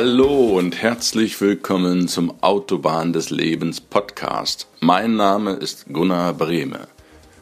Hallo 0.00 0.56
und 0.56 0.80
herzlich 0.80 1.40
willkommen 1.40 2.06
zum 2.06 2.40
Autobahn 2.40 3.12
des 3.12 3.30
Lebens 3.30 3.80
Podcast. 3.80 4.68
Mein 4.78 5.16
Name 5.16 5.54
ist 5.54 5.86
Gunnar 5.92 6.34
Brehme. 6.34 6.86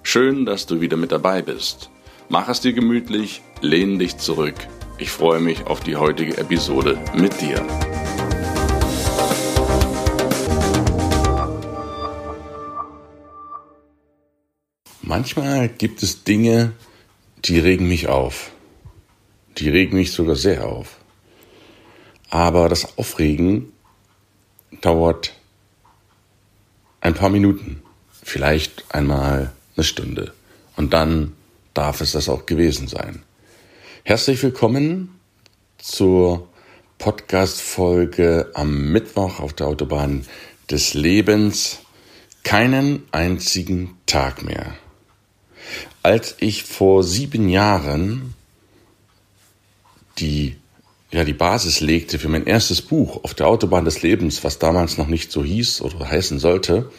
Schön, 0.03 0.47
dass 0.47 0.65
du 0.65 0.81
wieder 0.81 0.97
mit 0.97 1.13
dabei 1.13 1.42
bist. 1.42 1.90
Mach 2.31 2.49
es 2.49 2.63
dir 2.63 2.72
gemütlich, 2.72 3.42
lehn 3.61 3.99
dich 3.99 4.17
zurück. 4.17 4.54
Ich 4.97 5.11
freue 5.11 5.38
mich 5.40 5.67
auf 5.67 5.81
die 5.81 5.97
heutige 5.97 6.38
Episode 6.38 6.99
mit 7.15 7.38
dir. 7.42 7.63
Manchmal 15.03 15.69
gibt 15.69 16.02
es 16.02 16.25
Dinge, 16.25 16.73
die 17.45 17.59
regen 17.59 17.87
mich 17.87 18.09
auf. 18.09 18.51
Die 19.59 19.69
regen 19.69 19.98
mich 19.98 20.12
sogar 20.12 20.37
sehr 20.37 20.66
auf. 20.66 20.97
Aber 22.30 22.69
das 22.69 22.98
Aufregen 22.98 23.73
dauert 24.80 25.35
ein 27.01 27.15
paar 27.15 27.30
Minuten, 27.30 27.83
vielleicht 28.23 28.85
einmal 28.95 29.52
eine 29.77 29.85
Stunde. 29.85 30.35
Und 30.75 30.93
dann 30.93 31.35
darf 31.73 32.01
es 32.01 32.12
das 32.12 32.29
auch 32.29 32.47
gewesen 32.47 32.89
sein. 32.89 33.23
Herzlich 34.02 34.43
willkommen 34.43 35.21
zur 35.79 36.49
Podcast-Folge 36.99 38.51
am 38.55 38.91
Mittwoch 38.91 39.41
auf 39.41 39.52
der 39.52 39.69
Autobahn 39.69 40.27
des 40.71 40.95
Lebens. 40.95 41.79
Keinen 42.43 43.02
einzigen 43.13 43.97
Tag 44.07 44.43
mehr. 44.43 44.74
Als 46.02 46.37
ich 46.38 46.65
vor 46.65 47.02
sieben 47.02 47.49
Jahren 47.49 48.35
die 50.19 50.57
ja 51.10 51.24
die 51.24 51.32
Basis 51.32 51.80
legte 51.80 52.18
für 52.18 52.29
mein 52.29 52.46
erstes 52.46 52.82
Buch 52.82 53.23
auf 53.24 53.35
der 53.35 53.46
Autobahn 53.49 53.85
des 53.85 54.02
Lebens, 54.02 54.45
was 54.45 54.59
damals 54.59 54.99
noch 54.99 55.07
nicht 55.07 55.30
so 55.30 55.45
hieß 55.45 55.80
oder 55.82 56.09
heißen 56.10 56.38
sollte, 56.38 56.90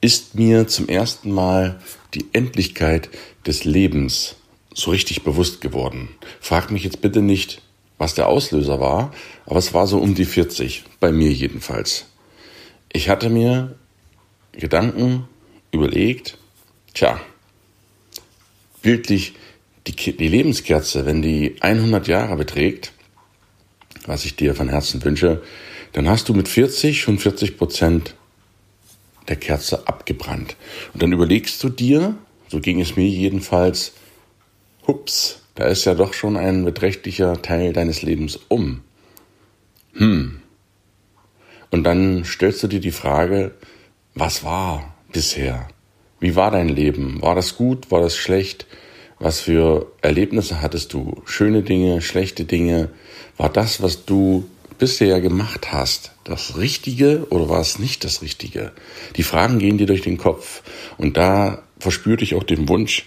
ist 0.00 0.34
mir 0.34 0.68
zum 0.68 0.88
ersten 0.88 1.32
Mal 1.32 1.80
die 2.14 2.26
Endlichkeit 2.32 3.10
des 3.46 3.64
Lebens 3.64 4.36
so 4.72 4.92
richtig 4.92 5.24
bewusst 5.24 5.60
geworden. 5.60 6.08
Frag 6.40 6.70
mich 6.70 6.84
jetzt 6.84 7.00
bitte 7.00 7.20
nicht, 7.20 7.62
was 7.98 8.14
der 8.14 8.28
Auslöser 8.28 8.78
war, 8.78 9.12
aber 9.44 9.58
es 9.58 9.74
war 9.74 9.86
so 9.88 9.98
um 9.98 10.14
die 10.14 10.24
40, 10.24 10.84
bei 11.00 11.10
mir 11.10 11.32
jedenfalls. 11.32 12.06
Ich 12.92 13.08
hatte 13.08 13.28
mir 13.28 13.74
Gedanken 14.52 15.28
überlegt, 15.72 16.38
tja, 16.94 17.20
bildlich 18.82 19.34
die, 19.88 20.16
die 20.16 20.28
Lebenskerze, 20.28 21.06
wenn 21.06 21.22
die 21.22 21.56
100 21.60 22.08
Jahre 22.08 22.36
beträgt, 22.36 22.92
was 24.06 24.24
ich 24.24 24.36
dir 24.36 24.54
von 24.54 24.68
Herzen 24.68 25.02
wünsche, 25.04 25.42
dann 25.92 26.08
hast 26.08 26.28
du 26.28 26.34
mit 26.34 26.48
40 26.48 27.00
schon 27.00 27.18
40 27.18 27.56
Prozent 27.56 28.14
der 29.28 29.36
Kerze 29.36 29.86
abgebrannt. 29.86 30.56
Und 30.92 31.02
dann 31.02 31.12
überlegst 31.12 31.62
du 31.62 31.68
dir, 31.68 32.16
so 32.48 32.60
ging 32.60 32.80
es 32.80 32.96
mir 32.96 33.06
jedenfalls, 33.06 33.92
hups, 34.86 35.42
da 35.54 35.66
ist 35.66 35.84
ja 35.84 35.94
doch 35.94 36.14
schon 36.14 36.36
ein 36.36 36.64
beträchtlicher 36.64 37.42
Teil 37.42 37.72
deines 37.72 38.02
Lebens 38.02 38.38
um. 38.48 38.82
Hm. 39.94 40.40
Und 41.70 41.84
dann 41.84 42.24
stellst 42.24 42.62
du 42.62 42.68
dir 42.68 42.80
die 42.80 42.92
Frage, 42.92 43.52
was 44.14 44.44
war 44.44 44.94
bisher? 45.12 45.68
Wie 46.20 46.34
war 46.34 46.50
dein 46.50 46.68
Leben? 46.68 47.20
War 47.22 47.34
das 47.34 47.56
gut? 47.56 47.90
War 47.90 48.00
das 48.00 48.16
schlecht? 48.16 48.66
Was 49.20 49.40
für 49.40 49.90
Erlebnisse 50.00 50.62
hattest 50.62 50.92
du? 50.92 51.22
Schöne 51.24 51.62
Dinge, 51.62 52.00
schlechte 52.02 52.44
Dinge? 52.44 52.90
War 53.36 53.48
das, 53.48 53.82
was 53.82 54.04
du 54.04 54.48
bisher 54.78 55.20
gemacht 55.20 55.72
hast, 55.72 56.12
das 56.22 56.56
Richtige 56.56 57.26
oder 57.30 57.48
war 57.48 57.60
es 57.60 57.80
nicht 57.80 58.04
das 58.04 58.22
Richtige? 58.22 58.72
Die 59.16 59.24
Fragen 59.24 59.58
gehen 59.58 59.76
dir 59.76 59.86
durch 59.86 60.02
den 60.02 60.18
Kopf 60.18 60.62
und 60.98 61.16
da 61.16 61.64
verspürte 61.80 62.22
ich 62.22 62.36
auch 62.36 62.44
den 62.44 62.68
Wunsch, 62.68 63.06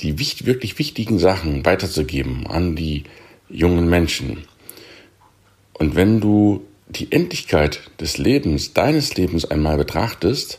die 0.00 0.18
wirklich 0.18 0.78
wichtigen 0.80 1.20
Sachen 1.20 1.64
weiterzugeben 1.64 2.48
an 2.48 2.74
die 2.74 3.04
jungen 3.48 3.88
Menschen. 3.88 4.44
Und 5.74 5.94
wenn 5.94 6.20
du 6.20 6.64
die 6.88 7.12
Endlichkeit 7.12 7.80
des 8.00 8.18
Lebens, 8.18 8.74
deines 8.74 9.16
Lebens 9.16 9.44
einmal 9.44 9.76
betrachtest, 9.76 10.58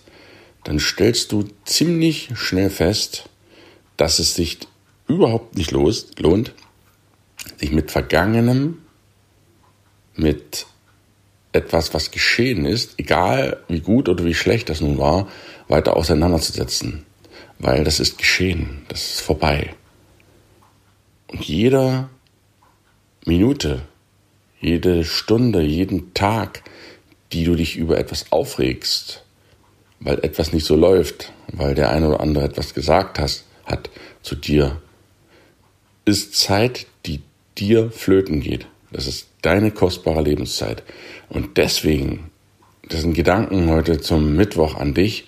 dann 0.63 0.79
stellst 0.79 1.34
du 1.34 1.50
ziemlich 1.66 2.29
schnell 2.35 2.69
fest, 2.69 3.29
dass 3.98 4.20
es 4.20 4.36
sich 4.36 4.59
überhaupt 5.08 5.56
nicht 5.56 5.72
lohnt, 5.72 6.54
sich 7.58 7.72
mit 7.72 7.92
Vergangenem, 7.92 8.80
mit 10.16 10.66
etwas, 11.52 11.94
was 11.94 12.12
geschehen 12.12 12.66
ist, 12.66 12.96
egal 12.98 13.64
wie 13.68 13.80
gut 13.80 14.09
oder 14.09 14.26
wie 14.26 14.34
schlecht 14.34 14.70
das 14.70 14.82
nun 14.82 14.98
war, 14.98 15.28
weiter 15.68 15.96
auseinanderzusetzen. 15.96 17.06
Weil 17.59 17.84
das 17.84 18.00
ist 18.00 18.18
geschehen, 18.18 18.82
das 18.88 19.14
ist 19.14 19.22
vorbei. 19.22 19.76
Und 21.28 21.44
jeder 21.46 22.09
Minute, 23.26 23.84
jede 24.59 25.03
Stunde, 25.06 25.62
jeden 25.62 26.14
Tag, 26.14 26.64
die 27.32 27.44
du 27.44 27.56
dich 27.56 27.78
über 27.78 27.98
etwas 27.98 28.32
aufregst, 28.32 29.24
weil 30.00 30.20
etwas 30.24 30.53
nicht 30.53 30.66
so 30.66 30.76
läuft, 30.76 31.32
weil 31.48 31.76
der 31.76 31.92
eine 31.92 32.09
oder 32.09 32.20
andere 32.20 32.44
etwas 32.44 32.74
gesagt 32.74 33.20
hast, 33.20 33.46
hat 33.66 33.90
zu 34.22 34.35
dir, 34.35 34.81
ist 36.06 36.35
Zeit, 36.35 36.88
die 37.06 37.22
dir 37.57 37.91
flöten 37.91 38.40
geht. 38.41 38.68
Das 38.91 39.07
ist 39.07 39.28
deine 39.41 39.72
kostbare 39.72 40.22
Lebenszeit. 40.22 40.84
Und 41.29 41.57
deswegen, 41.57 42.31
das 42.90 43.02
sind 43.02 43.13
Gedanken 43.13 43.69
heute 43.69 44.00
zum 44.00 44.35
Mittwoch 44.35 44.75
an 44.75 44.94
dich, 44.94 45.28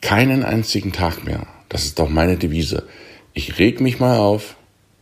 keinen 0.00 0.44
einzigen 0.44 0.92
Tag 0.92 1.24
mehr. 1.24 1.46
Das 1.68 1.84
ist 1.84 2.00
auch 2.00 2.08
meine 2.08 2.36
Devise. 2.36 2.84
Ich 3.34 3.58
reg 3.58 3.80
mich 3.80 4.00
mal 4.00 4.18
auf, 4.18 4.56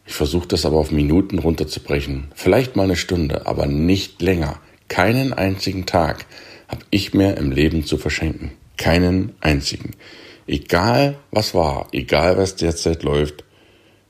ich 0.06 0.14
versuche 0.14 0.48
das 0.48 0.64
aber 0.64 0.76
auf 0.76 0.90
Minuten 0.90 1.38
runterzubrechen. 1.38 2.28
Vielleicht 2.34 2.76
mal 2.76 2.84
eine 2.84 2.96
Stunde, 2.96 3.46
aber 3.46 3.66
nicht 3.66 4.22
länger. 4.22 4.60
Keinen 4.88 5.32
einzigen 5.32 5.84
Tag 5.84 6.26
habe 6.68 6.84
ich 6.90 7.12
mehr 7.12 7.36
im 7.36 7.50
Leben 7.50 7.84
zu 7.84 7.98
verschenken. 7.98 8.52
Keinen 8.76 9.34
einzigen. 9.40 9.92
Egal 10.46 11.16
was 11.30 11.54
war, 11.54 11.88
egal 11.92 12.38
was 12.38 12.56
derzeit 12.56 13.02
läuft, 13.02 13.44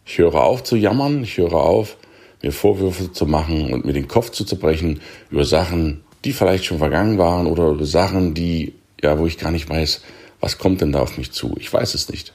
ich 0.04 0.18
höre 0.18 0.34
auf 0.34 0.62
zu 0.62 0.76
jammern, 0.76 1.24
ich 1.24 1.36
höre 1.38 1.54
auf, 1.54 1.96
mir 2.42 2.52
Vorwürfe 2.52 3.12
zu 3.12 3.26
machen 3.26 3.72
und 3.72 3.84
mir 3.84 3.92
den 3.92 4.08
Kopf 4.08 4.30
zu 4.30 4.44
zerbrechen 4.44 5.00
über 5.30 5.44
Sachen, 5.44 6.04
die 6.24 6.32
vielleicht 6.32 6.64
schon 6.64 6.78
vergangen 6.78 7.18
waren 7.18 7.46
oder 7.46 7.68
über 7.68 7.86
Sachen, 7.86 8.34
die, 8.34 8.74
ja, 9.02 9.18
wo 9.18 9.26
ich 9.26 9.38
gar 9.38 9.50
nicht 9.50 9.68
weiß, 9.68 10.02
was 10.40 10.58
kommt 10.58 10.80
denn 10.80 10.92
da 10.92 11.00
auf 11.00 11.18
mich 11.18 11.32
zu. 11.32 11.56
Ich 11.58 11.72
weiß 11.72 11.94
es 11.94 12.08
nicht. 12.08 12.34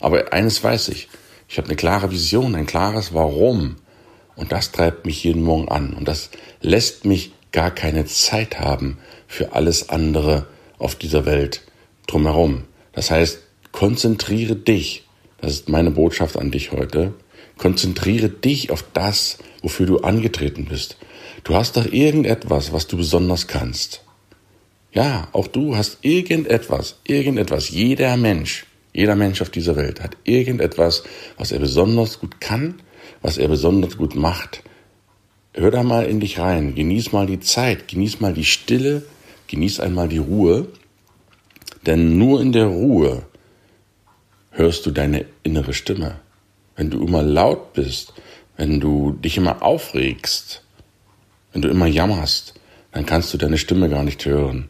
Aber 0.00 0.32
eines 0.32 0.62
weiß 0.62 0.88
ich. 0.88 1.08
Ich 1.48 1.56
habe 1.56 1.68
eine 1.68 1.76
klare 1.76 2.10
Vision, 2.10 2.54
ein 2.54 2.66
klares 2.66 3.14
Warum. 3.14 3.76
Und 4.36 4.52
das 4.52 4.70
treibt 4.70 5.06
mich 5.06 5.24
jeden 5.24 5.42
Morgen 5.42 5.68
an. 5.68 5.94
Und 5.94 6.06
das 6.06 6.30
lässt 6.60 7.04
mich 7.04 7.32
gar 7.52 7.70
keine 7.70 8.04
Zeit 8.04 8.60
haben 8.60 8.98
für 9.26 9.52
alles 9.52 9.88
andere 9.88 10.46
auf 10.78 10.94
dieser 10.94 11.24
Welt 11.24 11.62
drumherum. 12.06 12.64
Das 12.98 13.12
heißt, 13.12 13.38
konzentriere 13.70 14.56
dich, 14.56 15.04
das 15.40 15.52
ist 15.52 15.68
meine 15.68 15.92
Botschaft 15.92 16.36
an 16.36 16.50
dich 16.50 16.72
heute, 16.72 17.14
konzentriere 17.56 18.28
dich 18.28 18.72
auf 18.72 18.84
das, 18.92 19.38
wofür 19.62 19.86
du 19.86 19.98
angetreten 19.98 20.64
bist. 20.64 20.96
Du 21.44 21.54
hast 21.54 21.76
doch 21.76 21.86
irgendetwas, 21.86 22.72
was 22.72 22.88
du 22.88 22.96
besonders 22.96 23.46
kannst. 23.46 24.02
Ja, 24.90 25.28
auch 25.30 25.46
du 25.46 25.76
hast 25.76 25.98
irgendetwas, 26.02 26.98
irgendetwas, 27.04 27.70
jeder 27.70 28.16
Mensch, 28.16 28.66
jeder 28.92 29.14
Mensch 29.14 29.42
auf 29.42 29.50
dieser 29.50 29.76
Welt 29.76 30.02
hat 30.02 30.16
irgendetwas, 30.24 31.04
was 31.36 31.52
er 31.52 31.60
besonders 31.60 32.18
gut 32.18 32.40
kann, 32.40 32.82
was 33.22 33.38
er 33.38 33.46
besonders 33.46 33.96
gut 33.96 34.16
macht. 34.16 34.64
Hör 35.54 35.70
da 35.70 35.84
mal 35.84 36.04
in 36.06 36.18
dich 36.18 36.40
rein, 36.40 36.74
genieß 36.74 37.12
mal 37.12 37.26
die 37.26 37.38
Zeit, 37.38 37.86
genieß 37.86 38.18
mal 38.18 38.34
die 38.34 38.44
Stille, 38.44 39.04
genieß 39.46 39.78
einmal 39.78 40.08
die 40.08 40.18
Ruhe 40.18 40.66
denn 41.86 42.18
nur 42.18 42.40
in 42.40 42.52
der 42.52 42.66
Ruhe 42.66 43.22
hörst 44.50 44.86
du 44.86 44.90
deine 44.90 45.24
innere 45.42 45.74
Stimme. 45.74 46.16
Wenn 46.76 46.90
du 46.90 47.04
immer 47.04 47.22
laut 47.22 47.72
bist, 47.72 48.12
wenn 48.56 48.80
du 48.80 49.12
dich 49.12 49.36
immer 49.36 49.62
aufregst, 49.62 50.62
wenn 51.52 51.62
du 51.62 51.68
immer 51.68 51.86
jammerst, 51.86 52.54
dann 52.92 53.06
kannst 53.06 53.32
du 53.32 53.38
deine 53.38 53.58
Stimme 53.58 53.88
gar 53.88 54.02
nicht 54.02 54.24
hören. 54.24 54.68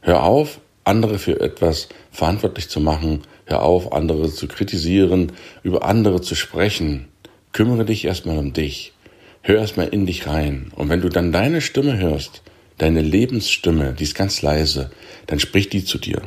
Hör 0.00 0.22
auf, 0.22 0.60
andere 0.84 1.18
für 1.18 1.40
etwas 1.40 1.88
verantwortlich 2.10 2.68
zu 2.68 2.80
machen. 2.80 3.22
Hör 3.44 3.62
auf, 3.62 3.92
andere 3.92 4.30
zu 4.32 4.46
kritisieren, 4.48 5.32
über 5.62 5.84
andere 5.84 6.20
zu 6.20 6.34
sprechen. 6.34 7.08
Kümmere 7.52 7.84
dich 7.84 8.04
erstmal 8.04 8.38
um 8.38 8.52
dich. 8.52 8.92
Hör 9.42 9.56
erstmal 9.56 9.88
in 9.88 10.06
dich 10.06 10.26
rein. 10.26 10.70
Und 10.74 10.88
wenn 10.88 11.00
du 11.00 11.08
dann 11.08 11.32
deine 11.32 11.60
Stimme 11.60 11.98
hörst, 11.98 12.42
deine 12.78 13.02
Lebensstimme, 13.02 13.92
die 13.92 14.04
ist 14.04 14.14
ganz 14.14 14.42
leise, 14.42 14.90
dann 15.26 15.40
spricht 15.40 15.72
die 15.72 15.84
zu 15.84 15.98
dir. 15.98 16.22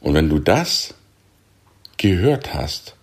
Und 0.00 0.14
wenn 0.14 0.28
du 0.28 0.38
das 0.38 0.94
gehört 1.96 2.54
hast, 2.54 2.94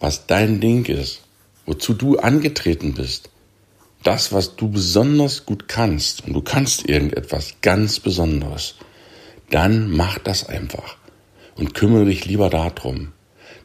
was 0.00 0.26
dein 0.26 0.60
Ding 0.60 0.84
ist, 0.86 1.22
wozu 1.66 1.94
du 1.94 2.18
angetreten 2.18 2.94
bist, 2.94 3.30
das, 4.02 4.32
was 4.32 4.56
du 4.56 4.68
besonders 4.70 5.46
gut 5.46 5.68
kannst, 5.68 6.26
und 6.26 6.32
du 6.32 6.40
kannst 6.40 6.88
irgendetwas 6.88 7.56
ganz 7.60 8.00
Besonderes, 8.00 8.76
dann 9.50 9.90
mach 9.90 10.18
das 10.18 10.48
einfach 10.48 10.96
und 11.56 11.74
kümmere 11.74 12.06
dich 12.06 12.24
lieber 12.24 12.50
darum. 12.50 13.12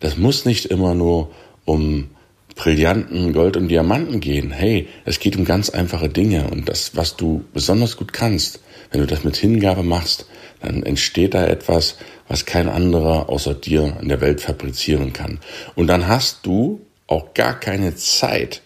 Das 0.02 0.18
muss 0.18 0.46
nicht 0.46 0.66
immer 0.66 0.94
nur 0.94 1.32
um 1.64 2.10
Brillanten, 2.56 3.34
Gold 3.34 3.58
und 3.58 3.68
Diamanten 3.68 4.22
gehen. 4.22 4.52
Hey, 4.52 4.88
es 5.04 5.20
geht 5.20 5.36
um 5.36 5.46
ganz 5.46 5.70
einfache 5.70 6.10
Dinge 6.10 6.50
und 6.50 6.70
das, 6.70 6.96
was 6.96 7.18
du 7.18 7.44
besonders 7.54 7.98
gut 7.98 8.14
kannst, 8.14 8.62
wenn 8.92 9.02
du 9.02 9.08
das 9.08 9.24
mit 9.24 9.36
Hingabe 9.36 9.84
machst, 9.84 10.26
dann 10.62 10.84
entsteht 10.84 11.34
da 11.34 11.46
etwas, 11.46 11.98
was 12.28 12.46
kein 12.46 12.70
anderer 12.70 13.30
außer 13.30 13.54
dir 13.54 13.98
in 14.02 14.10
der 14.10 14.22
Welt 14.22 14.42
fabrizieren 14.42 15.14
kann. 15.14 15.40
Und 15.76 15.88
dann 15.88 16.08
hast 16.08 16.46
du 16.46 16.80
auch 17.08 17.34
gar 17.34 17.60
keine 17.60 17.96
Zeit. 17.96 18.62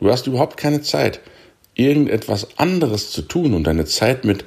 Du 0.00 0.10
hast 0.10 0.26
überhaupt 0.26 0.56
keine 0.56 0.82
Zeit, 0.82 1.20
irgendetwas 1.74 2.58
anderes 2.58 3.10
zu 3.10 3.22
tun 3.22 3.54
und 3.54 3.64
deine 3.64 3.84
Zeit 3.84 4.24
mit, 4.24 4.44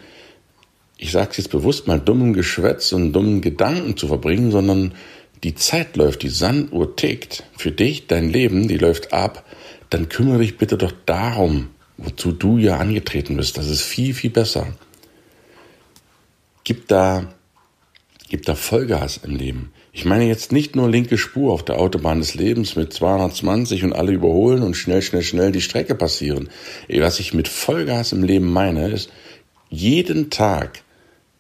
ich 0.98 1.12
sage 1.12 1.30
es 1.32 1.38
jetzt 1.38 1.52
bewusst 1.52 1.88
mal, 1.88 2.00
dummem 2.00 2.34
Geschwätz 2.34 2.92
und 2.92 3.14
dummen 3.14 3.42
Gedanken 3.42 3.96
zu 3.96 4.08
verbringen, 4.08 4.52
sondern 4.52 4.94
die 5.44 5.56
Zeit 5.56 5.96
läuft, 5.98 6.24
die 6.24 6.30
Sanduhr 6.30 6.96
tickt. 6.96 7.44
Für 7.58 7.72
dich, 7.72 8.08
dein 8.08 8.30
Leben, 8.30 8.68
die 8.68 8.78
läuft 8.78 9.14
ab. 9.14 9.46
Dann 9.90 10.10
kümmere 10.10 10.40
dich 10.40 10.58
bitte 10.58 10.78
doch 10.78 10.94
darum, 11.06 11.70
wozu 11.98 12.32
du 12.32 12.58
ja 12.58 12.78
angetreten 12.78 13.38
bist. 13.38 13.58
Das 13.58 13.70
ist 13.70 13.82
viel, 13.82 14.14
viel 14.14 14.32
besser. 14.32 14.68
Gib 16.64 16.88
da, 16.88 17.34
gib 18.30 18.46
da 18.46 18.56
Vollgas 18.56 19.18
im 19.18 19.36
Leben. 19.36 19.72
Ich 19.94 20.06
meine 20.06 20.28
jetzt 20.28 20.52
nicht 20.52 20.76
nur 20.76 20.90
linke 20.90 21.18
Spur 21.18 21.54
auf 21.54 21.66
der 21.66 21.80
Autobahn 21.80 22.20
des 22.20 22.36
Lebens 22.36 22.76
mit 22.76 22.94
220 22.94 23.84
und 23.84 23.94
alle 23.94 24.12
überholen 24.12 24.62
und 24.62 24.76
schnell, 24.76 25.02
schnell, 25.02 25.24
schnell 25.24 25.52
die 25.52 25.62
Strecke 25.62 25.96
passieren. 25.96 26.50
Was 26.88 27.20
ich 27.20 27.34
mit 27.34 27.48
Vollgas 27.48 28.12
im 28.12 28.24
Leben 28.24 28.52
meine, 28.52 28.90
ist 28.90 29.10
jeden 29.70 30.30
Tag 30.30 30.84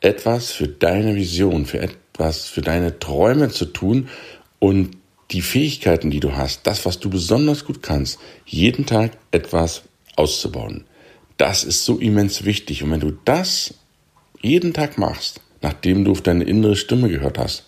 etwas 0.01 0.51
für 0.51 0.67
deine 0.67 1.15
Vision, 1.15 1.65
für 1.65 1.79
etwas 2.18 2.48
für 2.48 2.62
deine 2.62 2.98
Träume 2.98 3.50
zu 3.50 3.66
tun 3.66 4.10
und 4.58 4.98
die 5.30 5.42
Fähigkeiten, 5.42 6.10
die 6.10 6.19
du 6.19 6.36
hast, 6.36 6.66
das, 6.66 6.86
was 6.86 7.00
du 7.00 7.10
besonders 7.10 7.66
gut 7.66 7.84
kannst, 7.84 8.18
jeden 8.46 8.86
Tag 8.86 9.12
etwas 9.31 9.84
auszubauen. 10.16 10.86
Das 11.38 11.64
ist 11.64 11.86
so 11.86 12.00
immens 12.00 12.44
wichtig. 12.44 12.81
Und 12.81 12.92
wenn 12.92 13.02
du 13.02 13.12
das 13.25 13.75
jeden 14.42 14.74
Tag 14.74 14.98
machst, 14.98 15.42
nachdem 15.62 16.06
du 16.06 16.12
auf 16.12 16.22
deine 16.22 16.46
innere 16.46 16.75
Stimme 16.75 17.10
gehört 17.10 17.38
hast, 17.38 17.66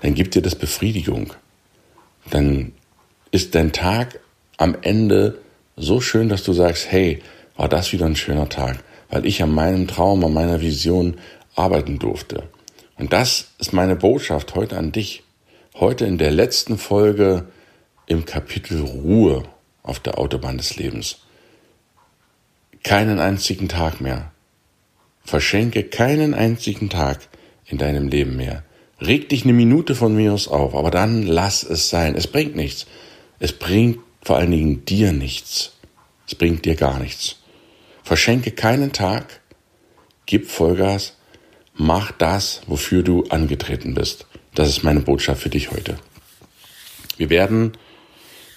dann 0.00 0.14
gibt 0.14 0.36
dir 0.36 0.42
das 0.42 0.54
Befriedigung. 0.54 1.32
Dann 2.30 2.72
ist 3.32 3.56
dein 3.56 3.72
Tag 3.72 4.20
am 4.58 4.76
Ende 4.82 5.38
so 5.76 6.00
schön, 6.00 6.28
dass 6.28 6.44
du 6.44 6.52
sagst, 6.52 6.92
hey, 6.92 7.20
war 7.56 7.68
das 7.68 7.92
wieder 7.92 8.06
ein 8.06 8.16
schöner 8.16 8.48
Tag, 8.48 8.84
weil 9.10 9.26
ich 9.26 9.42
an 9.42 9.52
meinem 9.52 9.88
Traum, 9.88 10.24
an 10.24 10.34
meiner 10.34 10.60
Vision 10.60 11.16
arbeiten 11.56 11.98
durfte. 11.98 12.44
Und 12.98 13.12
das 13.12 13.52
ist 13.58 13.72
meine 13.72 13.96
Botschaft 13.96 14.54
heute 14.54 14.76
an 14.76 14.92
dich. 14.92 15.22
Heute 15.74 16.04
in 16.04 16.18
der 16.18 16.30
letzten 16.30 16.76
Folge 16.76 17.46
im 18.06 18.24
Kapitel 18.24 18.82
Ruhe 18.82 19.44
auf 19.82 20.00
der 20.00 20.18
Autobahn 20.18 20.58
des 20.58 20.76
Lebens. 20.76 21.20
Keinen 22.82 23.18
einzigen 23.18 23.68
Tag 23.68 24.00
mehr 24.00 24.32
Verschenke 25.28 25.84
keinen 25.84 26.32
einzigen 26.32 26.88
Tag 26.88 27.28
in 27.66 27.76
deinem 27.76 28.08
Leben 28.08 28.36
mehr. 28.36 28.64
Reg 28.98 29.28
dich 29.28 29.44
eine 29.44 29.52
Minute 29.52 29.94
von 29.94 30.16
mir 30.16 30.32
aus 30.32 30.48
auf, 30.48 30.74
aber 30.74 30.90
dann 30.90 31.22
lass 31.22 31.62
es 31.64 31.90
sein. 31.90 32.14
Es 32.14 32.26
bringt 32.28 32.56
nichts. 32.56 32.86
Es 33.38 33.52
bringt 33.52 33.98
vor 34.22 34.38
allen 34.38 34.50
Dingen 34.50 34.86
dir 34.86 35.12
nichts. 35.12 35.76
Es 36.26 36.34
bringt 36.34 36.64
dir 36.64 36.76
gar 36.76 36.98
nichts. 36.98 37.36
Verschenke 38.04 38.52
keinen 38.52 38.94
Tag, 38.94 39.42
gib 40.24 40.48
Vollgas, 40.48 41.17
mach 41.78 42.12
das, 42.12 42.60
wofür 42.66 43.02
du 43.02 43.24
angetreten 43.30 43.94
bist. 43.94 44.26
Das 44.54 44.68
ist 44.68 44.82
meine 44.82 45.00
Botschaft 45.00 45.42
für 45.42 45.48
dich 45.48 45.70
heute. 45.70 45.96
Wir 47.16 47.30
werden 47.30 47.72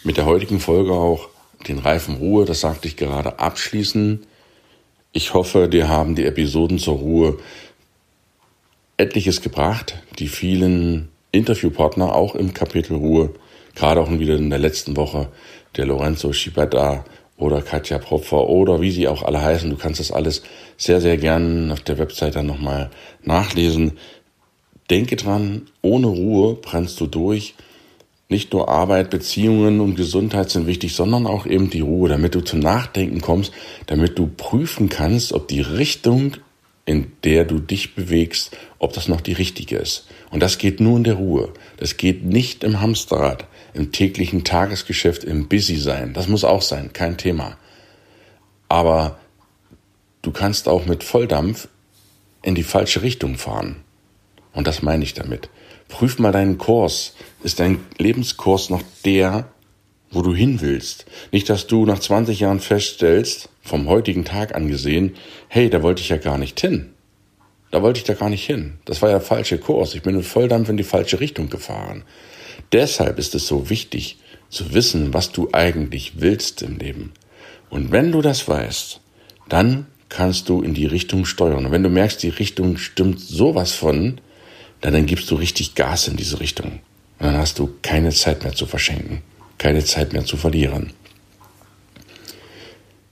mit 0.04 0.18
der 0.18 0.26
heutigen 0.26 0.60
Folge 0.60 0.92
auch 0.92 1.30
den 1.68 1.78
Reifen 1.78 2.16
Ruhe, 2.16 2.46
das 2.46 2.60
sagte 2.60 2.88
ich 2.88 2.98
gerade, 2.98 3.40
abschließen. 3.40 4.26
Ich 5.14 5.34
hoffe, 5.34 5.70
dir 5.70 5.88
haben 5.88 6.16
die 6.16 6.26
Episoden 6.26 6.80
zur 6.80 6.98
Ruhe 6.98 7.38
etliches 8.98 9.42
gebracht, 9.42 10.02
die 10.20 10.28
vielen 10.28 11.10
Interviewpartner 11.32 12.14
auch 12.14 12.36
im 12.36 12.54
Kapitel 12.54 12.96
Ruhe, 12.96 13.34
gerade 13.76 14.02
auch 14.02 14.10
wieder 14.12 14.36
in 14.36 14.50
der 14.50 14.60
letzten 14.60 14.98
Woche, 14.98 15.30
der 15.78 15.86
Lorenzo 15.86 16.34
Schibetta 16.34 17.06
oder 17.42 17.62
Katja 17.62 17.98
Propfer 17.98 18.48
oder 18.48 18.82
wie 18.82 18.92
sie 18.92 19.08
auch 19.08 19.24
alle 19.24 19.42
heißen. 19.42 19.70
Du 19.70 19.76
kannst 19.76 20.00
das 20.00 20.12
alles 20.12 20.44
sehr, 20.78 21.02
sehr 21.02 21.18
gern 21.18 21.72
auf 21.72 21.82
der 21.82 21.98
Website 21.98 22.36
dann 22.36 22.46
nochmal 22.46 22.90
nachlesen. 23.24 23.94
Denke 24.90 25.16
dran, 25.16 25.68
ohne 25.82 26.08
Ruhe 26.08 26.56
brennst 26.56 27.00
du 27.00 27.08
durch. 27.08 27.56
Nicht 28.30 28.54
nur 28.54 28.70
Arbeit, 28.70 29.10
Beziehungen 29.10 29.82
und 29.82 29.96
Gesundheit 29.96 30.50
sind 30.50 30.66
wichtig, 30.68 30.96
sondern 30.96 31.28
auch 31.28 31.46
eben 31.46 31.70
die 31.70 31.82
Ruhe, 31.82 32.08
damit 32.08 32.34
du 32.34 32.42
zum 32.42 32.60
Nachdenken 32.60 33.20
kommst, 33.20 33.52
damit 33.88 34.18
du 34.18 34.28
prüfen 34.28 34.88
kannst, 34.88 35.34
ob 35.34 35.50
die 35.50 35.62
Richtung, 35.62 36.38
in 36.86 37.12
der 37.24 37.46
du 37.46 37.60
dich 37.60 37.96
bewegst, 37.96 38.56
ob 38.80 38.94
das 38.94 39.08
noch 39.08 39.22
die 39.22 39.34
richtige 39.34 39.78
ist. 39.78 40.08
Und 40.32 40.42
das 40.42 40.58
geht 40.58 40.80
nur 40.80 40.98
in 40.98 41.04
der 41.04 41.16
Ruhe. 41.16 41.54
Das 41.78 41.98
geht 41.98 42.24
nicht 42.24 42.64
im 42.64 42.82
Hamsterrad, 42.82 43.46
im 43.74 43.92
täglichen 43.92 44.44
Tagesgeschäft, 44.44 45.24
im 45.24 45.48
Busy 45.48 45.78
sein. 45.78 46.14
Das 46.14 46.28
muss 46.28 46.44
auch 46.44 46.62
sein, 46.62 46.94
kein 46.94 47.18
Thema. 47.18 47.58
Aber 48.68 49.20
du 50.22 50.32
kannst 50.32 50.68
auch 50.68 50.86
mit 50.86 51.04
Volldampf 51.04 51.68
in 52.42 52.56
die 52.56 52.64
falsche 52.64 53.02
Richtung 53.02 53.38
fahren. 53.38 53.84
Und 54.54 54.68
das 54.68 54.82
meine 54.82 55.04
ich 55.04 55.14
damit. 55.14 55.50
Prüf 55.88 56.20
mal 56.20 56.32
deinen 56.32 56.58
Kurs. 56.58 57.16
Ist 57.44 57.60
dein 57.60 57.80
Lebenskurs 57.98 58.70
noch 58.70 58.82
der, 59.06 59.50
wo 60.12 60.22
du 60.22 60.36
hin 60.36 60.62
willst? 60.62 61.06
Nicht, 61.32 61.50
dass 61.50 61.68
du 61.68 61.86
nach 61.86 62.00
20 62.00 62.40
Jahren 62.40 62.60
feststellst, 62.60 63.50
vom 63.62 63.88
heutigen 63.88 64.26
Tag 64.26 64.56
angesehen, 64.56 65.16
hey, 65.48 65.70
da 65.70 65.82
wollte 65.82 66.02
ich 66.02 66.10
ja 66.10 66.18
gar 66.18 66.38
nicht 66.38 66.60
hin. 66.60 66.92
Da 67.72 67.82
wollte 67.82 68.00
ich 68.00 68.04
da 68.04 68.14
gar 68.14 68.30
nicht 68.30 68.46
hin. 68.46 68.74
Das 68.86 69.02
war 69.02 69.10
ja 69.10 69.18
der 69.18 69.26
falsche 69.26 69.58
Kurs. 69.58 69.96
Ich 69.96 70.02
bin 70.02 70.16
mit 70.16 70.26
Volldampf 70.26 70.68
in 70.70 70.78
die 70.78 70.84
falsche 70.84 71.20
Richtung 71.22 71.50
gefahren. 71.50 72.04
Deshalb 72.74 73.18
ist 73.18 73.34
es 73.34 73.48
so 73.48 73.70
wichtig 73.70 74.18
zu 74.50 74.74
wissen, 74.74 75.14
was 75.14 75.32
du 75.32 75.50
eigentlich 75.54 76.14
willst 76.18 76.62
im 76.62 76.78
Leben. 76.78 77.14
Und 77.70 77.92
wenn 77.92 78.12
du 78.12 78.22
das 78.22 78.48
weißt, 78.48 79.00
dann 79.48 79.88
kannst 80.10 80.50
du 80.50 80.62
in 80.62 80.74
die 80.74 80.86
Richtung 80.86 81.26
steuern. 81.26 81.66
Und 81.66 81.72
wenn 81.72 81.84
du 81.84 81.90
merkst, 81.90 82.22
die 82.22 82.30
Richtung 82.30 82.78
stimmt 82.78 83.22
sowas 83.22 83.72
von, 83.72 84.20
dann, 84.82 84.94
dann 84.94 85.06
gibst 85.06 85.32
du 85.32 85.36
richtig 85.36 85.76
Gas 85.76 86.10
in 86.10 86.18
diese 86.18 86.42
Richtung. 86.42 86.82
Und 87.20 87.28
dann 87.28 87.38
hast 87.38 87.60
du 87.60 87.74
keine 87.82 88.10
Zeit 88.10 88.44
mehr 88.44 88.54
zu 88.54 88.66
verschenken, 88.66 89.22
keine 89.62 89.86
Zeit 89.86 90.12
mehr 90.12 90.26
zu 90.26 90.38
verlieren. 90.38 90.92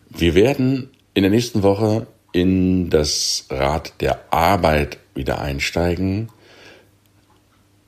Wir 0.09 0.33
werden 0.33 0.89
in 1.13 1.21
der 1.21 1.29
nächsten 1.29 1.61
Woche 1.61 2.07
in 2.31 2.89
das 2.89 3.45
Rad 3.51 3.93
der 4.01 4.33
Arbeit 4.33 4.97
wieder 5.13 5.39
einsteigen 5.39 6.29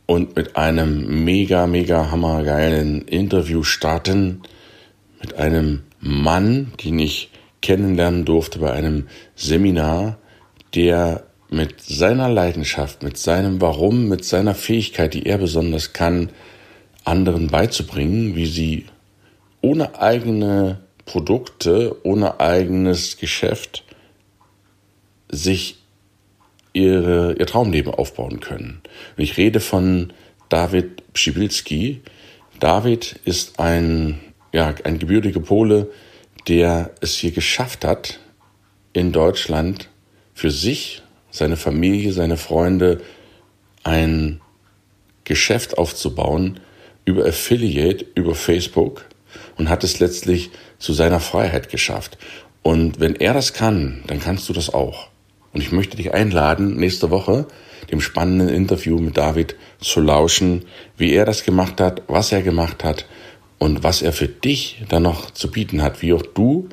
und 0.06 0.36
mit 0.36 0.58
einem 0.58 1.24
mega, 1.24 1.66
mega 1.66 2.12
hammergeilen 2.12 3.02
Interview 3.08 3.64
starten 3.64 4.44
mit 5.20 5.34
einem 5.34 5.82
Mann, 6.00 6.72
den 6.84 7.00
ich 7.00 7.32
kennenlernen 7.64 8.26
durfte 8.26 8.60
bei 8.60 8.74
einem 8.74 9.08
Seminar, 9.36 10.20
der 10.76 11.24
mit 11.50 11.82
seiner 11.82 12.30
Leidenschaft, 12.30 13.02
mit 13.02 13.18
seinem 13.18 13.60
Warum, 13.60 14.08
mit 14.08 14.24
seiner 14.24 14.54
Fähigkeit, 14.54 15.16
die 15.16 15.26
er 15.26 15.40
besonders 15.40 15.94
kann, 15.94 16.30
anderen 17.04 17.48
beizubringen, 17.48 18.36
wie 18.36 18.46
sie 18.46 18.86
ohne 19.62 20.00
eigene 20.00 20.80
Produkte, 21.06 21.96
ohne 22.04 22.40
eigenes 22.40 23.18
Geschäft 23.18 23.84
sich 25.30 25.78
ihre, 26.74 27.34
ihr 27.34 27.46
Traumleben 27.46 27.94
aufbauen 27.94 28.40
können. 28.40 28.82
Und 29.18 29.24
ich 29.24 29.38
rede 29.38 29.60
von 29.60 30.14
David 30.50 31.14
Pschibilski. 31.14 32.02
David 32.60 33.20
ist 33.26 33.60
ein, 33.60 34.20
ja, 34.54 34.74
ein 34.84 35.00
gebürtiger 35.00 35.40
Pole, 35.40 35.90
der 36.48 36.92
es 37.02 37.16
hier 37.16 37.32
geschafft 37.32 37.86
hat, 37.86 38.20
in 38.94 39.12
Deutschland 39.12 39.90
für 40.34 40.52
sich 40.52 41.02
seine 41.30 41.58
Familie, 41.58 42.12
seine 42.14 42.38
Freunde 42.38 43.02
ein 43.84 44.42
Geschäft 45.24 45.78
aufzubauen 45.78 46.60
über 47.06 47.26
Affiliate, 47.26 48.06
über 48.16 48.36
Facebook 48.36 49.06
und 49.58 49.70
hat 49.70 49.84
es 49.84 50.00
letztlich 50.00 50.52
zu 50.80 50.94
seiner 50.94 51.20
Freiheit 51.20 51.70
geschafft. 51.70 52.18
Und 52.62 53.00
wenn 53.00 53.16
er 53.16 53.34
das 53.34 53.54
kann, 53.54 54.04
dann 54.08 54.20
kannst 54.20 54.48
du 54.50 54.54
das 54.54 54.74
auch. 54.74 55.08
Und 55.54 55.62
ich 55.62 55.72
möchte 55.72 55.98
dich 55.98 56.14
einladen, 56.14 56.78
nächste 56.78 57.10
Woche 57.10 57.48
dem 57.92 58.00
spannenden 58.00 58.50
Interview 58.50 59.00
mit 59.00 59.18
David 59.18 59.56
zu 59.80 60.02
lauschen, 60.02 60.66
wie 60.98 61.12
er 61.12 61.26
das 61.26 61.44
gemacht 61.44 61.82
hat, 61.82 62.04
was 62.08 62.32
er 62.32 62.42
gemacht 62.42 62.84
hat 62.84 63.06
und 63.58 63.84
was 63.84 64.02
er 64.02 64.14
für 64.14 64.28
dich 64.28 64.84
dann 64.88 65.04
noch 65.04 65.32
zu 65.32 65.52
bieten 65.52 65.82
hat, 65.82 66.02
wie 66.02 66.14
auch 66.14 66.22
du 66.22 66.70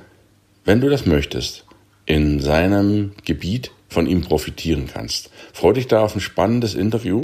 wenn 0.69 0.83
du 0.83 0.91
das 0.91 1.07
möchtest, 1.07 1.65
in 2.05 2.41
seinem 2.41 3.13
Gebiet 3.25 3.71
von 3.89 4.07
ihm 4.07 4.21
profitieren 4.21 4.87
kannst. 4.87 5.31
Freue 5.55 5.73
dich 5.73 5.87
da 5.87 6.03
auf 6.05 6.15
ein 6.15 6.21
spannendes 6.21 6.75
Interview. 6.75 7.23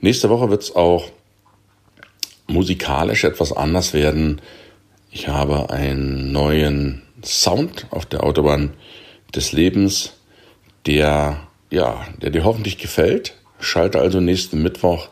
Nächste 0.00 0.30
Woche 0.30 0.48
wird 0.48 0.62
es 0.62 0.76
auch 0.76 1.10
musikalisch 2.46 3.24
etwas 3.24 3.52
anders 3.52 3.92
werden. 3.92 4.40
Ich 5.10 5.28
habe 5.28 5.70
einen 5.70 6.32
neuen 6.32 7.02
Sound 7.24 7.86
auf 7.90 8.06
der 8.06 8.24
Autobahn 8.24 8.74
des 9.34 9.52
Lebens, 9.52 10.14
der, 10.86 11.40
ja, 11.70 12.06
der 12.20 12.30
dir 12.30 12.44
hoffentlich 12.44 12.78
gefällt. 12.78 13.34
Schalte 13.58 13.98
also 13.98 14.20
nächsten 14.20 14.62
Mittwoch 14.62 15.08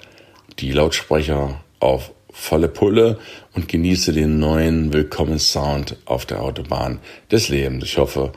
die 0.58 0.72
Lautsprecher 0.72 1.60
auf 1.80 2.12
volle 2.30 2.68
Pulle 2.68 3.18
und 3.54 3.68
genieße 3.68 4.12
den 4.12 4.38
neuen 4.38 4.92
Willkommenssound 4.92 5.96
auf 6.04 6.26
der 6.26 6.42
Autobahn 6.42 6.98
des 7.30 7.48
Lebens. 7.48 7.84
Ich 7.84 7.98
hoffe 7.98 8.32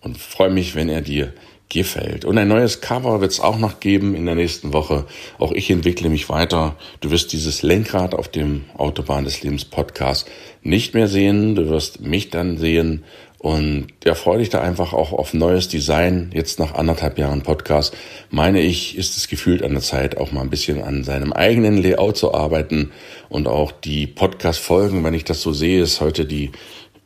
und 0.00 0.18
freue 0.18 0.50
mich, 0.50 0.74
wenn 0.74 0.88
er 0.88 1.00
dir 1.00 1.32
gefällt. 1.68 2.24
Und 2.24 2.38
ein 2.38 2.48
neues 2.48 2.80
Cover 2.80 3.20
wird 3.20 3.32
es 3.32 3.40
auch 3.40 3.58
noch 3.58 3.80
geben 3.80 4.14
in 4.14 4.26
der 4.26 4.34
nächsten 4.34 4.72
Woche. 4.72 5.04
Auch 5.38 5.52
ich 5.52 5.70
entwickle 5.70 6.08
mich 6.08 6.28
weiter. 6.28 6.76
Du 7.00 7.10
wirst 7.10 7.32
dieses 7.32 7.62
Lenkrad 7.62 8.14
auf 8.14 8.28
dem 8.28 8.64
Autobahn 8.76 9.24
des 9.24 9.42
Lebens 9.42 9.64
Podcast 9.64 10.28
nicht 10.62 10.94
mehr 10.94 11.08
sehen. 11.08 11.54
Du 11.54 11.68
wirst 11.68 12.00
mich 12.00 12.30
dann 12.30 12.58
sehen. 12.58 13.04
Und 13.38 13.88
ja, 14.04 14.14
freue 14.14 14.38
dich 14.38 14.48
da 14.48 14.60
einfach 14.60 14.92
auch 14.92 15.12
auf 15.12 15.34
neues 15.34 15.68
Design. 15.68 16.30
Jetzt 16.32 16.58
nach 16.58 16.74
anderthalb 16.74 17.18
Jahren 17.18 17.42
Podcast, 17.42 17.94
meine 18.30 18.60
ich, 18.60 18.96
ist 18.96 19.16
es 19.16 19.28
gefühlt 19.28 19.62
an 19.62 19.72
der 19.72 19.82
Zeit, 19.82 20.16
auch 20.16 20.32
mal 20.32 20.40
ein 20.40 20.50
bisschen 20.50 20.82
an 20.82 21.04
seinem 21.04 21.32
eigenen 21.32 21.76
Layout 21.80 22.16
zu 22.16 22.32
arbeiten. 22.32 22.92
Und 23.28 23.46
auch 23.46 23.72
die 23.72 24.06
Podcast-Folgen, 24.06 25.04
wenn 25.04 25.14
ich 25.14 25.24
das 25.24 25.42
so 25.42 25.52
sehe, 25.52 25.82
ist 25.82 26.00
heute 26.00 26.24
die 26.24 26.50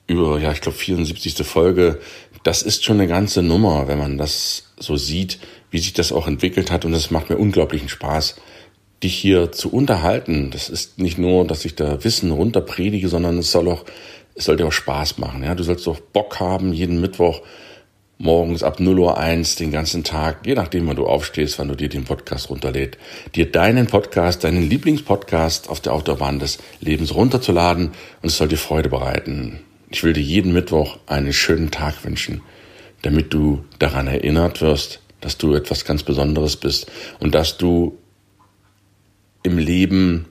über, 0.06 0.40
ja, 0.40 0.50
ich 0.50 0.60
glaube, 0.60 0.76
74. 0.76 1.46
Folge 1.46 2.00
das 2.42 2.62
ist 2.62 2.85
schon 2.85 2.99
eine 2.99 3.09
ganze 3.09 3.42
Nummer, 3.42 3.88
wenn 3.88 3.99
man 3.99 4.18
das 4.18 4.73
so 4.78 4.97
sieht, 4.97 5.38
wie 5.70 5.78
sich 5.78 5.92
das 5.92 6.12
auch 6.12 6.26
entwickelt 6.26 6.70
hat. 6.70 6.85
Und 6.85 6.94
es 6.94 7.11
macht 7.11 7.30
mir 7.30 7.37
unglaublichen 7.37 7.88
Spaß, 7.88 8.37
dich 9.02 9.14
hier 9.14 9.52
zu 9.52 9.73
unterhalten. 9.73 10.50
Das 10.50 10.68
ist 10.68 10.99
nicht 10.99 11.18
nur, 11.18 11.47
dass 11.47 11.64
ich 11.64 11.75
da 11.75 12.02
Wissen 12.04 12.30
runterpredige, 12.30 13.09
sondern 13.09 13.38
es 13.38 13.52
soll 13.52 13.68
auch, 13.68 13.85
es 14.35 14.44
soll 14.44 14.56
dir 14.56 14.66
auch 14.66 14.73
Spaß 14.73 15.18
machen. 15.18 15.42
Ja, 15.42 15.54
du 15.54 15.62
sollst 15.62 15.87
doch 15.87 16.00
Bock 16.00 16.40
haben, 16.40 16.73
jeden 16.73 17.00
Mittwoch 17.00 17.42
morgens 18.20 18.62
ab 18.62 18.80
0 18.80 18.99
Uhr 18.99 19.18
1 19.18 19.56
den 19.56 19.73
ganzen 19.73 20.04
Tag, 20.04 20.47
je 20.47 20.54
nachdem, 20.54 20.87
wann 20.87 20.97
du 20.97 21.06
aufstehst, 21.06 21.59
wann 21.59 21.68
du 21.68 21.75
dir 21.75 21.88
den 21.88 22.04
Podcast 22.04 22.50
runterlädst, 22.50 22.99
dir 23.35 23.50
deinen 23.50 23.87
Podcast, 23.87 24.44
deinen 24.44 24.68
Lieblingspodcast 24.68 25.70
auf 25.70 25.80
der 25.80 25.94
Autobahn 25.94 26.38
des 26.38 26.59
Lebens 26.80 27.14
runterzuladen 27.14 27.92
und 28.20 28.28
es 28.28 28.37
soll 28.37 28.49
dir 28.49 28.59
Freude 28.59 28.90
bereiten. 28.90 29.61
Ich 29.90 30.04
will 30.04 30.12
dir 30.12 30.23
jeden 30.23 30.52
Mittwoch 30.52 30.99
einen 31.06 31.32
schönen 31.32 31.73
Tag 31.73 32.04
wünschen, 32.04 32.42
damit 33.02 33.35
du 33.35 33.64
daran 33.80 34.06
erinnert 34.06 34.61
wirst, 34.61 35.00
dass 35.20 35.37
du 35.37 35.54
etwas 35.54 35.85
ganz 35.85 36.04
Besonderes 36.04 36.56
bist 36.56 36.90
und 37.18 37.35
dass 37.35 37.59
du 37.59 37.99
im 39.42 39.59
Leben 39.59 40.26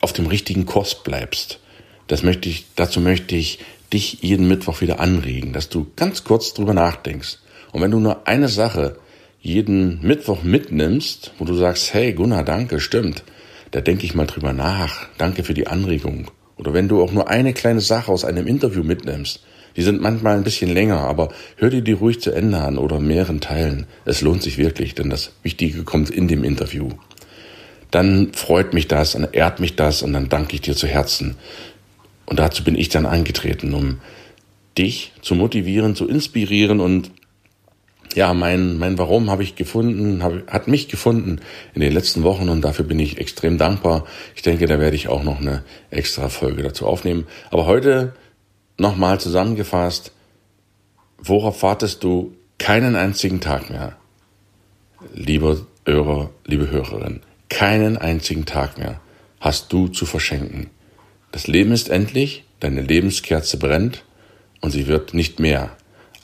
auf 0.00 0.14
dem 0.14 0.26
richtigen 0.26 0.64
Kurs 0.64 1.02
bleibst. 1.02 1.60
Das 2.06 2.22
möchte 2.22 2.48
ich, 2.48 2.64
dazu 2.74 3.00
möchte 3.00 3.36
ich 3.36 3.58
dich 3.92 4.22
jeden 4.22 4.48
Mittwoch 4.48 4.80
wieder 4.80 4.98
anregen, 4.98 5.52
dass 5.52 5.68
du 5.68 5.90
ganz 5.94 6.24
kurz 6.24 6.54
drüber 6.54 6.72
nachdenkst. 6.72 7.38
Und 7.72 7.82
wenn 7.82 7.90
du 7.90 8.00
nur 8.00 8.26
eine 8.26 8.48
Sache 8.48 8.98
jeden 9.42 10.00
Mittwoch 10.00 10.42
mitnimmst, 10.42 11.32
wo 11.38 11.44
du 11.44 11.54
sagst, 11.54 11.92
hey 11.92 12.14
Gunnar, 12.14 12.44
danke, 12.44 12.80
stimmt, 12.80 13.24
da 13.72 13.82
denke 13.82 14.06
ich 14.06 14.14
mal 14.14 14.26
drüber 14.26 14.54
nach, 14.54 15.06
danke 15.18 15.44
für 15.44 15.54
die 15.54 15.66
Anregung. 15.66 16.30
Oder 16.58 16.74
wenn 16.74 16.88
du 16.88 17.02
auch 17.02 17.12
nur 17.12 17.28
eine 17.28 17.52
kleine 17.54 17.80
Sache 17.80 18.10
aus 18.10 18.24
einem 18.24 18.46
Interview 18.46 18.82
mitnimmst, 18.82 19.42
die 19.76 19.82
sind 19.82 20.00
manchmal 20.00 20.36
ein 20.36 20.44
bisschen 20.44 20.74
länger, 20.74 20.98
aber 20.98 21.28
hör 21.56 21.70
dir 21.70 21.82
die 21.82 21.92
ruhig 21.92 22.20
zu 22.20 22.32
Ende 22.32 22.58
an 22.58 22.78
oder 22.78 22.98
mehreren 22.98 23.40
Teilen. 23.40 23.86
Es 24.04 24.22
lohnt 24.22 24.42
sich 24.42 24.58
wirklich, 24.58 24.96
denn 24.96 25.08
das 25.08 25.32
Wichtige 25.44 25.84
kommt 25.84 26.10
in 26.10 26.26
dem 26.26 26.42
Interview. 26.42 26.88
Dann 27.92 28.32
freut 28.32 28.74
mich 28.74 28.88
das, 28.88 29.12
dann 29.12 29.28
ehrt 29.30 29.60
mich 29.60 29.76
das 29.76 30.02
und 30.02 30.12
dann 30.12 30.28
danke 30.28 30.54
ich 30.54 30.62
dir 30.62 30.74
zu 30.74 30.88
Herzen. 30.88 31.36
Und 32.26 32.38
dazu 32.40 32.64
bin 32.64 32.74
ich 32.74 32.88
dann 32.88 33.06
eingetreten, 33.06 33.72
um 33.72 33.98
dich 34.76 35.12
zu 35.22 35.34
motivieren, 35.34 35.94
zu 35.94 36.08
inspirieren 36.08 36.80
und 36.80 37.10
ja, 38.14 38.34
mein, 38.34 38.78
mein 38.78 38.98
Warum 38.98 39.30
habe 39.30 39.42
ich 39.42 39.54
gefunden, 39.54 40.22
hab, 40.22 40.46
hat 40.50 40.68
mich 40.68 40.88
gefunden 40.88 41.40
in 41.74 41.80
den 41.80 41.92
letzten 41.92 42.22
Wochen 42.22 42.48
und 42.48 42.62
dafür 42.62 42.84
bin 42.84 42.98
ich 42.98 43.18
extrem 43.18 43.58
dankbar. 43.58 44.04
Ich 44.34 44.42
denke, 44.42 44.66
da 44.66 44.78
werde 44.78 44.96
ich 44.96 45.08
auch 45.08 45.22
noch 45.22 45.40
eine 45.40 45.62
extra 45.90 46.28
Folge 46.28 46.62
dazu 46.62 46.86
aufnehmen. 46.86 47.26
Aber 47.50 47.66
heute 47.66 48.14
nochmal 48.76 49.20
zusammengefasst, 49.20 50.12
worauf 51.18 51.62
wartest 51.62 52.02
du 52.04 52.34
keinen 52.58 52.96
einzigen 52.96 53.40
Tag 53.40 53.70
mehr? 53.70 53.96
Lieber 55.14 55.58
Hörer, 55.86 56.30
liebe 56.44 56.70
Hörerin, 56.70 57.20
keinen 57.48 57.96
einzigen 57.96 58.44
Tag 58.44 58.78
mehr 58.78 59.00
hast 59.40 59.72
du 59.72 59.88
zu 59.88 60.04
verschenken. 60.06 60.70
Das 61.32 61.46
Leben 61.46 61.72
ist 61.72 61.88
endlich, 61.88 62.44
deine 62.60 62.82
Lebenskerze 62.82 63.58
brennt 63.58 64.04
und 64.60 64.70
sie 64.70 64.86
wird 64.86 65.14
nicht 65.14 65.40
mehr. 65.40 65.70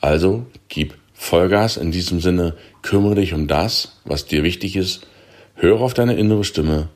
Also 0.01 0.47
gib 0.69 0.95
Vollgas 1.25 1.79
in 1.79 1.91
diesem 1.91 2.21
Sinne, 2.21 2.55
kümmere 2.83 3.15
dich 3.15 3.33
um 3.33 3.49
das, 3.49 3.97
was 4.05 4.27
dir 4.27 4.45
wichtig 4.45 4.77
ist, 4.77 5.07
höre 5.55 5.81
auf 5.81 5.95
deine 5.95 6.17
innere 6.17 6.45
Stimme 6.45 6.91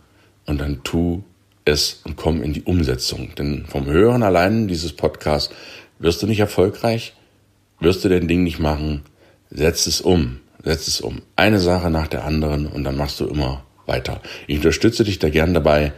und 0.44 0.61
dann 0.61 0.82
tu 0.85 1.23
es 1.64 2.02
und 2.04 2.16
komm 2.16 2.42
in 2.42 2.52
die 2.52 2.62
Umsetzung. 2.62 3.35
Denn 3.37 3.64
vom 3.66 3.87
Hören 3.87 4.23
allein 4.23 4.68
dieses 4.68 4.92
Podcasts 4.92 5.54
wirst 5.99 6.23
du 6.23 6.26
nicht 6.26 6.40
erfolgreich, 6.40 7.14
wirst 7.80 8.04
du 8.04 8.11
dein 8.11 8.28
Ding 8.28 8.42
nicht 8.42 8.58
machen, 8.58 9.02
setz 9.50 9.87
es 9.87 10.02
um, 10.02 10.40
setz 10.62 10.88
es 10.88 11.00
um. 11.00 11.23
Eine 11.35 11.58
Sache 11.58 11.90
nach 11.90 12.06
der 12.06 12.25
anderen 12.25 12.66
und 12.66 12.85
dann 12.85 12.99
machst 12.99 13.20
du 13.20 13.26
immer 13.26 13.64
weiter. 13.87 14.20
Ich 14.47 14.56
unterstütze 14.56 15.04
dich 15.04 15.18
da 15.18 15.30
gern 15.30 15.54
dabei 15.54 15.94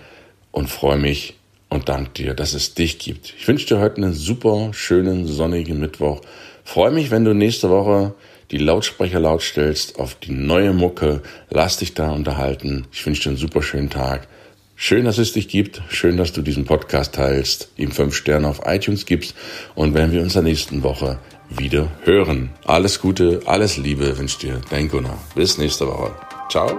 und 0.53 0.71
freue 0.71 0.99
mich 0.99 1.40
und 1.71 1.89
danke 1.89 2.11
dir, 2.11 2.35
dass 2.35 2.53
es 2.53 2.75
dich 2.75 2.99
gibt. 2.99 3.35
Ich 3.39 3.49
wünsche 3.49 3.67
dir 3.67 3.81
heute 3.81 3.97
einen 3.97 4.13
super 4.13 4.71
schönen 4.73 5.27
sonnigen 5.27 5.81
Mittwoch 5.81 6.21
Freue 6.65 6.93
mich, 6.93 7.11
wenn 7.11 7.25
du 7.25 7.35
nächste 7.35 7.69
Woche 7.69 8.15
die 8.53 8.59
Lautsprecher 8.59 9.19
laut 9.19 9.43
stellst 9.43 9.99
auf 9.99 10.15
die 10.15 10.31
neue 10.31 10.73
Mucke. 10.73 11.21
Lass 11.51 11.79
dich 11.79 11.95
da 11.95 12.13
unterhalten. 12.13 12.87
Ich 12.93 13.05
wünsche 13.05 13.25
dir 13.25 13.29
einen 13.31 13.39
super 13.39 13.61
schönen 13.61 13.91
Tag. 13.91 14.29
Schön, 14.77 15.05
dass 15.05 15.19
es 15.19 15.33
dich 15.33 15.49
gibt. 15.49 15.83
Schön, 15.89 16.17
dass 16.17 16.33
du 16.33 16.43
diesen 16.43 16.65
Podcast 16.67 17.17
teilst, 17.17 17.71
ihm 17.77 17.91
fünf 17.91 18.15
Sterne 18.15 18.47
auf 18.47 18.61
iTunes 18.67 19.05
gibst. 19.05 19.35
Und 19.75 19.95
wenn 19.95 20.13
wir 20.13 20.23
uns 20.23 20.35
der 20.35 20.43
nächsten 20.43 20.85
Woche 20.85 21.19
wieder 21.49 21.89
hören. 22.05 22.51
Alles 22.65 23.01
Gute, 23.01 23.41
alles 23.47 23.77
Liebe 23.77 24.17
wünscht 24.17 24.45
dir 24.45 24.61
dein 24.71 24.89
Gunnar. 24.89 25.19
Bis 25.35 25.59
nächste 25.59 25.89
Woche. 25.89 26.13
Ciao. 26.49 26.79